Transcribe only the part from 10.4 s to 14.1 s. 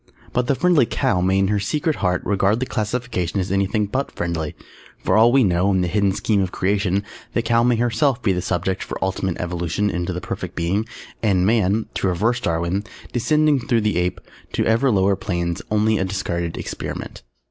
Being, and Man (to reverse Darwin), descending through the